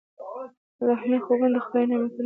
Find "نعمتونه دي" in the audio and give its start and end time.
1.89-2.17